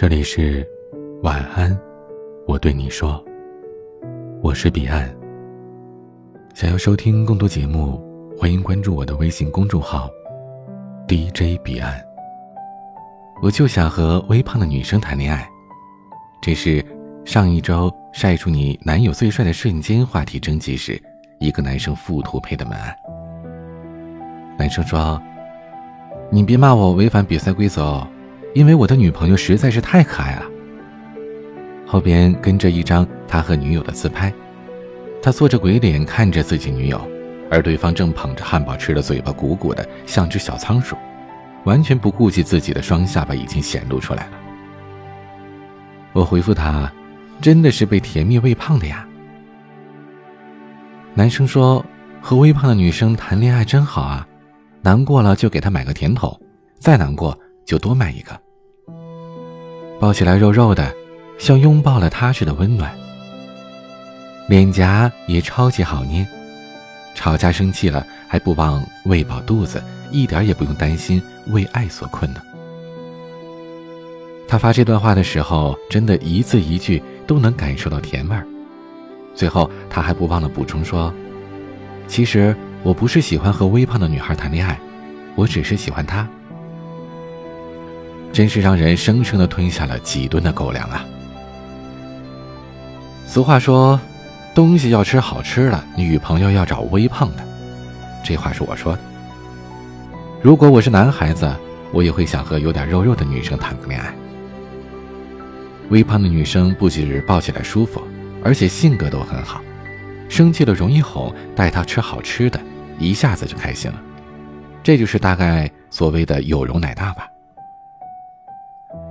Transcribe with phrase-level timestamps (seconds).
[0.00, 0.66] 这里是
[1.22, 1.78] 晚安，
[2.46, 3.22] 我对你说，
[4.42, 5.14] 我是彼岸。
[6.54, 8.02] 想要收听更多节目，
[8.34, 10.08] 欢迎关注我的微信公众号
[11.06, 12.02] DJ 彼岸。
[13.42, 15.46] 我就想和微胖的女生谈恋爱，
[16.40, 16.82] 这是
[17.26, 20.98] 上一周晒出你男友最帅的瞬间话题征集时，
[21.40, 22.96] 一个男生附图配的文案。
[24.58, 25.20] 男生说
[26.32, 28.08] ：“你别骂我违反比赛规则哦。”
[28.52, 30.44] 因为我的女朋友实在是太可爱了。
[31.86, 34.32] 后边跟着一张他和女友的自拍，
[35.22, 37.00] 他做着鬼脸看着自己女友，
[37.50, 40.96] 而对方正捧着汉堡吃的嘴巴鼓鼓的，像只小仓鼠，
[41.64, 44.32] 完全不顾及自己的双下巴已经显露出来了。
[46.12, 46.90] 我回复他
[47.40, 49.06] ：“真的是被甜蜜喂胖的呀。”
[51.14, 51.84] 男生说
[52.22, 54.26] ：“和微胖的女生谈恋爱真好啊，
[54.82, 56.40] 难过了就给她买个甜筒，
[56.78, 57.36] 再难过。”
[57.70, 58.36] 就多买一个，
[60.00, 60.92] 抱起来肉肉的，
[61.38, 62.92] 像拥抱了他似的温暖。
[64.48, 66.26] 脸颊也超级好捏，
[67.14, 69.80] 吵架生气了还不忘喂饱肚子，
[70.10, 71.22] 一点也不用担心
[71.52, 72.42] 为爱所困呢。
[74.48, 78.44] 他发这段话的时候，真的一字一句都能感受到甜味儿。
[79.32, 81.14] 最后他还不忘了补充说
[82.08, 82.52] ：“其实
[82.82, 84.76] 我不是喜欢和微胖的女孩谈恋爱，
[85.36, 86.28] 我只是喜欢她。”
[88.32, 91.04] 真是让人生生的吞下了几吨的狗粮啊！
[93.26, 94.00] 俗话说，
[94.54, 97.44] 东西要吃好吃的，女朋友要找微胖的。
[98.24, 99.00] 这话是我说的。
[100.42, 101.52] 如果我是男孩子，
[101.92, 104.14] 我也会想和有点肉肉的女生谈个恋爱。
[105.90, 108.00] 微胖的女生不仅抱起来舒服，
[108.44, 109.60] 而且性格都很好，
[110.28, 112.60] 生气了容易哄，带她吃好吃的，
[112.98, 114.00] 一下子就开心了。
[114.82, 117.26] 这就是大概所谓的有容乃大吧。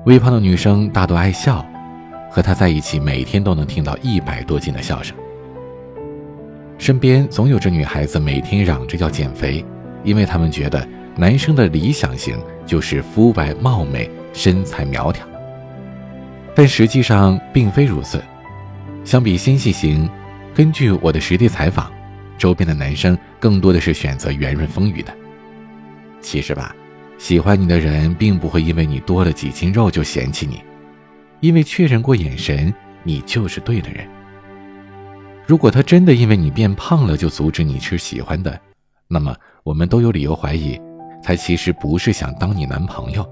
[0.09, 1.63] 微胖的女生大多爱笑，
[2.31, 5.15] 和他在一起，每天都能听到一百多斤的笑声。
[6.79, 9.63] 身边总有着女孩子每天嚷着要减肥，
[10.03, 10.83] 因为她们觉得
[11.15, 15.23] 男生的理想型就是肤白貌美、身材苗条。
[16.55, 18.19] 但实际上并非如此。
[19.05, 20.09] 相比纤细型，
[20.55, 21.91] 根据我的实地采访，
[22.35, 25.13] 周边的男生更多的是选择圆润丰腴的。
[26.19, 26.75] 其实吧。
[27.19, 30.63] 喜欢你的人并不会因为你多了几斤肉就嫌弃你，
[31.41, 34.07] 因为确认过眼神，你就是对的人。
[35.45, 38.57] 如果他真的因为你变胖了就阻止你吃喜欢的，
[39.09, 40.79] 那么我们都有理由怀疑，
[41.21, 43.29] 他其实不是想当你男朋友，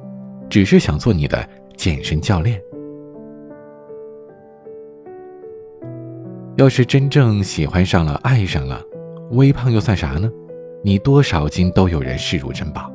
[0.49, 2.61] 只是想做你的健身教练。
[6.57, 8.81] 要是真正喜欢上了、爱上了，
[9.31, 10.29] 微胖又算啥呢？
[10.83, 12.91] 你多少斤都有人视如珍宝。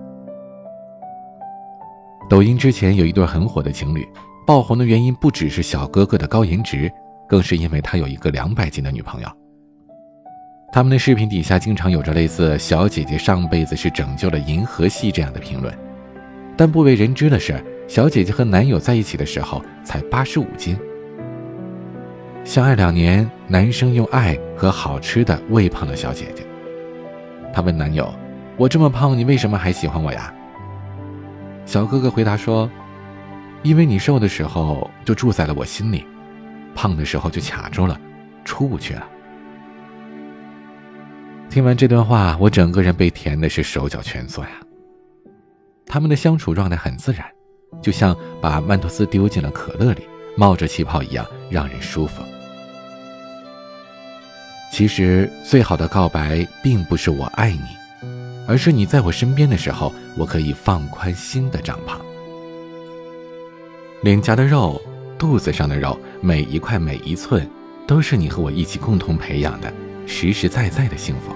[2.29, 4.09] 抖音之前有一对很火的情侣，
[4.47, 6.91] 爆红的原因不只是小哥哥的高颜值，
[7.29, 9.29] 更是因为他有一个两百斤的女朋友。
[10.73, 15.77] 他们的视频底下经常有着类似“小姐姐上辈子是拯救了银河系”这样的评论，
[16.57, 20.75] 但不为人知的是，小姐姐和男友在一起的时候才八十五斤。
[22.43, 26.43] 相爱两年，男生用爱和好吃的喂胖了小姐姐。
[27.53, 28.11] 他问男友
[28.57, 30.33] ：“我这么胖，你为什么还喜欢我呀？”
[31.65, 32.71] 小哥哥回答说
[33.63, 36.05] ：“因为你瘦的时候就住在了我心里，
[36.75, 37.99] 胖的时候就卡住了，
[38.45, 39.07] 出不去了。”
[41.49, 44.51] 听完这段话，我整个人被甜的是手脚蜷缩呀。
[45.87, 47.27] 他们的相处状态很自然，
[47.83, 50.03] 就像把曼妥思丢进了可乐里，
[50.37, 52.23] 冒着气泡一样，让人舒服。
[54.73, 57.82] 其实，最好的告白并不是我爱你。
[58.47, 62.01] 而是你在我身边的时候，我可以放宽心的长胖。
[64.03, 64.81] 脸颊的肉，
[65.19, 67.49] 肚子上的肉，每一块每一寸，
[67.87, 69.73] 都是你和我一起共同培养的
[70.07, 71.33] 实实在在的幸福。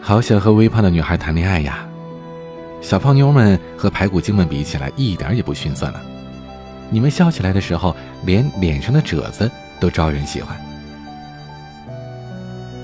[0.00, 1.86] 好想和微胖的女孩谈恋爱呀！
[2.80, 6.00] 小胖妞们和排骨精们比起来，一点也不逊色呢。
[6.88, 7.94] 你们笑起来的时候，
[8.24, 10.56] 连脸上的褶子都招人喜欢。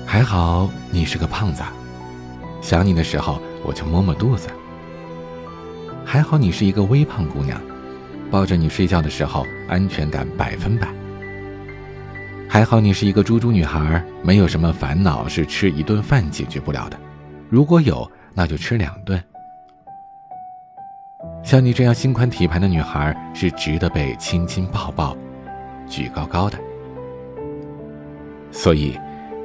[0.09, 1.61] 还好你是个胖子。
[2.61, 4.47] 想你的时候，我就摸摸肚子。
[6.05, 7.61] 还好你是一个微胖姑娘，
[8.31, 10.87] 抱着你睡觉的时候，安全感百分百。
[12.47, 16.97] 还好你是一个猪猪女孩，没有什么烦恼是吃一顿饭解决不了的，
[17.49, 19.21] 如果有，那就吃两顿。
[21.43, 25.15] 像你这样心宽体盘的女孩，是值得被亲亲抱抱、
[25.85, 26.57] 举高高的。
[28.51, 28.97] 所以，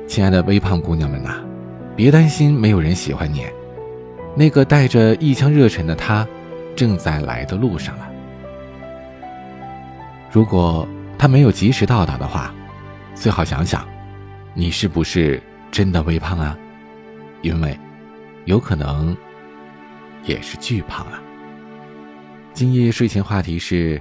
[0.06, 1.42] 亲爱的微胖姑娘们呐！
[1.96, 3.46] 别担心，没有人喜欢你。
[4.36, 6.26] 那个带着一腔热忱的他，
[6.74, 8.08] 正在来的路上了。
[10.30, 10.86] 如果
[11.18, 12.54] 他没有及时到达的话，
[13.14, 13.86] 最好想想，
[14.54, 16.58] 你是不是真的微胖啊？
[17.42, 17.78] 因为，
[18.44, 19.16] 有可能
[20.24, 21.22] 也是巨胖啊。
[22.52, 24.00] 今夜睡前话题是：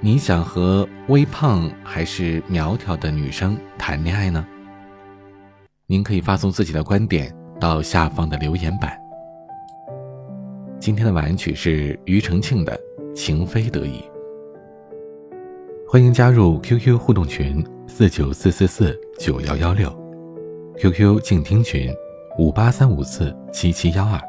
[0.00, 4.46] 你想和微胖还是苗条的女生谈恋爱呢？
[5.90, 8.96] 您可以发送自己的观点到下方的留言板。
[10.78, 12.80] 今天的晚安曲是庾澄庆的
[13.12, 13.98] 《情非得已》。
[15.88, 19.92] 欢迎加入 QQ 互动群四九四四四九幺幺六
[20.78, 21.92] ，QQ 静听群
[22.38, 24.20] 五八三五四七七幺二。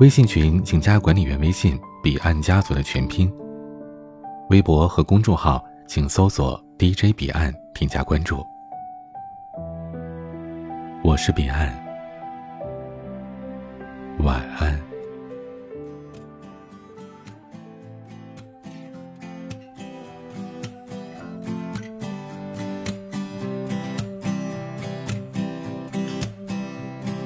[0.00, 3.32] 微信群请加管理员微信彼岸家族的全拼。
[4.50, 8.44] 微博和公众号请搜索 DJ 彼岸添加关注。
[11.14, 11.72] 我是彼岸，
[14.24, 14.76] 晚安。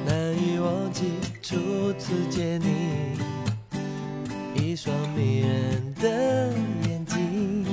[0.04, 1.56] 难以忘记初
[1.94, 3.18] 次见你，
[4.54, 6.52] 一双迷人的
[6.86, 7.64] 眼睛，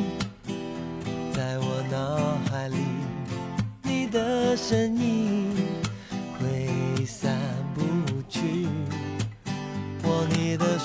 [1.33, 2.77] 在我脑海里，
[3.83, 5.14] 你的身影。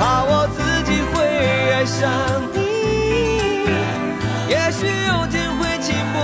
[0.00, 1.12] 怕我自己会
[1.74, 2.08] 爱上
[2.54, 2.58] 你。
[4.48, 6.16] 也许有天会情不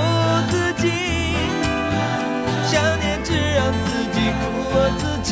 [0.50, 0.88] 自禁
[2.66, 5.30] 想念只让自己苦了自己。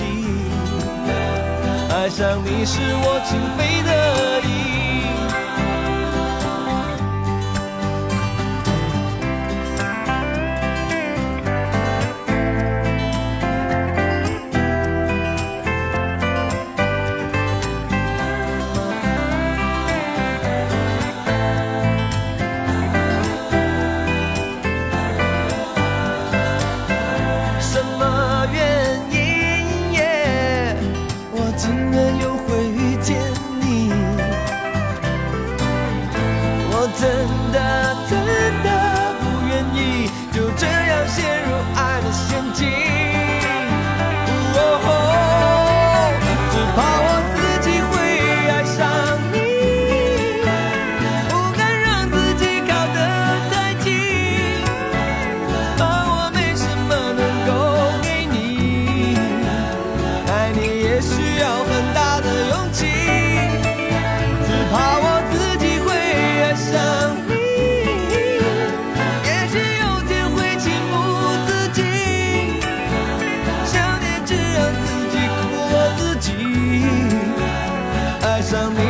[1.89, 3.91] 爱上你是我情非得
[4.47, 4.74] 已。
[78.55, 78.84] 你